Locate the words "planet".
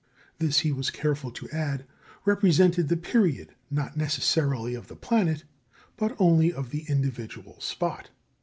4.95-5.43